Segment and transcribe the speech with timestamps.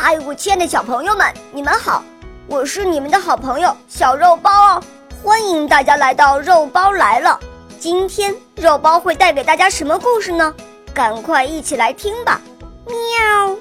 [0.00, 2.04] 嗨，我亲爱的小朋友们，你们好！
[2.46, 4.82] 我是你们的好朋友小肉包哦，
[5.24, 7.40] 欢迎大家来到肉包来了。
[7.80, 10.54] 今天肉包会带给大家什么故事呢？
[10.94, 12.40] 赶快一起来听吧！
[12.86, 13.56] 喵。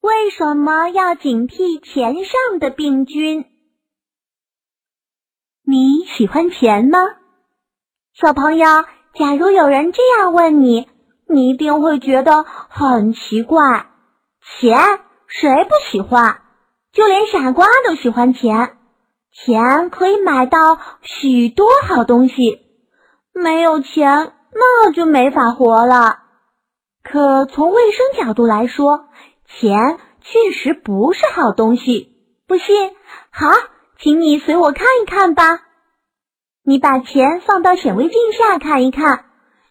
[0.00, 3.44] 为什么要警惕钱上的病菌？
[5.64, 6.98] 你喜欢钱吗？
[8.14, 8.66] 小朋友，
[9.14, 10.88] 假如有人这样问你，
[11.28, 13.86] 你一定会觉得很奇怪。
[14.58, 14.76] 钱
[15.32, 16.42] 谁不喜欢？
[16.92, 18.76] 就连傻瓜都喜欢钱。
[19.32, 22.62] 钱可以买到许多好东西，
[23.32, 26.18] 没有钱那就没法活了。
[27.04, 29.08] 可从卫生角度来说，
[29.46, 32.16] 钱确实不是好东西。
[32.48, 32.96] 不信？
[33.30, 33.46] 好，
[34.00, 35.60] 请你随我看一看吧。
[36.64, 39.26] 你把钱放到显微镜下看一看，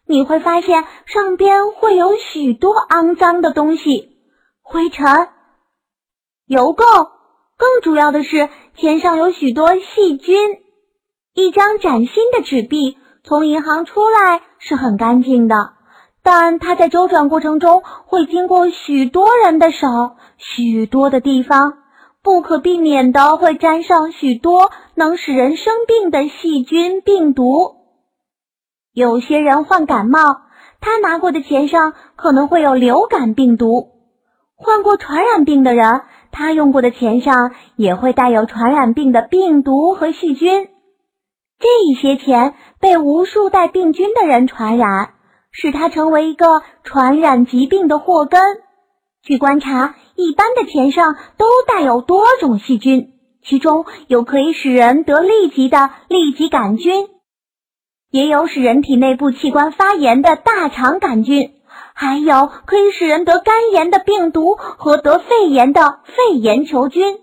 [0.05, 4.17] 你会发现上边会有许多肮脏的东西，
[4.61, 5.27] 灰尘、
[6.49, 6.83] 邮购。
[7.57, 10.35] 更主要的是，钱上有许多细菌。
[11.35, 15.73] 一张崭新的纸币从银行出来是很干净的，
[16.23, 19.87] 但它在周转过程中会经过许多人的手，
[20.37, 21.77] 许多的地方，
[22.23, 27.75] 不可避免的会沾上许多能使人生病的细菌病毒。
[28.93, 30.41] 有些人患感冒，
[30.81, 33.89] 他拿过的钱上可能会有流感病毒。
[34.55, 36.01] 患过传染病的人。
[36.31, 40.69] 他用过的钱上也会带有传染病的病毒和细菌，
[41.59, 45.13] 这一些钱被无数带病菌的人传染，
[45.51, 48.41] 使它成为一个传染疾病的祸根。
[49.21, 53.11] 据观察，一般的钱上都带有多种细菌，
[53.43, 57.07] 其中有可以使人得痢疾的痢疾杆菌，
[58.11, 61.51] 也有使人体内部器官发炎的大肠杆菌。
[62.01, 67.19] 还有可以使人得肝炎的病毒和得肺炎的肺炎球菌。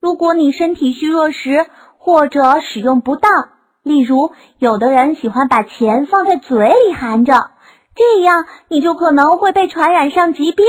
[0.00, 3.50] 如果你身体虚弱时或者使用不当，
[3.84, 7.52] 例如有的人喜欢把钱放在嘴里含着，
[7.94, 10.66] 这样你就可能会被传染上疾病。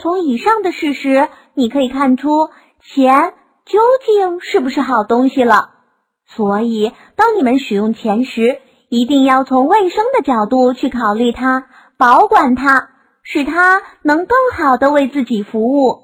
[0.00, 3.34] 从以上的事实，你可以看出钱
[3.66, 5.70] 究竟是不是好东西了。
[6.28, 11.66] 所以，当你们使用钱时，一定要从卫生的角度去考虑它。
[12.00, 12.88] 保管它，
[13.22, 15.98] 使它能更好的为自己服务，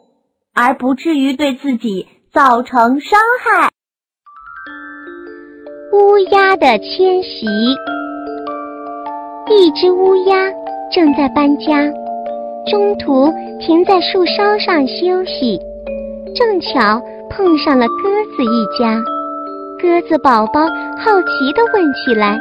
[0.55, 3.71] 而不至于对自己造成伤害。
[5.95, 7.47] 乌鸦的迁徙，
[9.49, 10.37] 一只乌鸦
[10.93, 11.91] 正在搬家，
[12.71, 15.59] 中途停在树梢上休息，
[16.35, 17.95] 正巧碰上了鸽
[18.37, 19.03] 子一家。
[19.81, 20.61] 鸽子宝宝
[20.99, 22.37] 好奇地问起来：“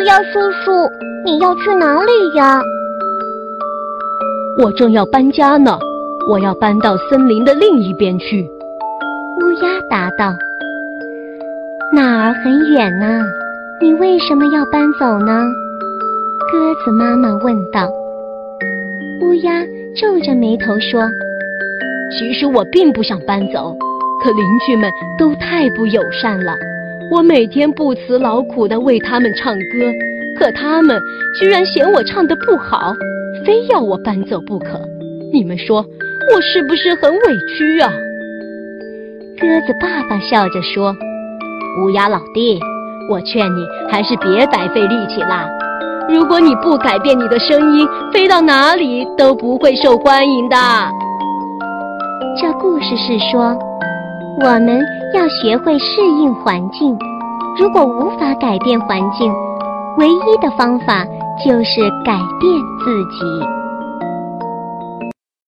[0.00, 0.88] 乌鸦叔叔。”
[1.22, 2.62] 你要去哪里呀？
[4.62, 5.78] 我正要搬家呢，
[6.26, 8.48] 我要搬到森林的另一边去。
[9.42, 10.32] 乌鸦答道
[11.94, 13.22] ：“哪儿很远呢？
[13.82, 15.44] 你为什么要搬走呢？”
[16.50, 17.86] 鸽子妈妈问道。
[19.20, 19.62] 乌鸦
[19.94, 21.02] 皱着眉头说
[22.18, 23.76] ：“其实我并不想搬走，
[24.24, 26.54] 可邻居们都太不友善了。
[27.10, 29.92] 我每天不辞劳苦地为他们唱歌。”
[30.38, 30.98] 可他们
[31.38, 32.94] 居然嫌我唱的不好，
[33.44, 34.80] 非要我搬走不可。
[35.32, 35.84] 你们说
[36.32, 37.90] 我是不是很委屈啊？
[39.38, 40.94] 鸽子爸爸笑着说
[41.82, 42.58] ：“乌鸦老弟，
[43.10, 45.46] 我劝你还是别白费力气啦。
[46.08, 50.56] 如果你不改变你的声音，飞到哪里都不会受欢迎的。”
[52.40, 53.54] 这故事是说，
[54.38, 54.80] 我们
[55.12, 56.96] 要学会适应环境，
[57.58, 59.32] 如果无法改变环境。
[59.98, 61.04] 唯一的方法
[61.44, 63.59] 就是改变自己。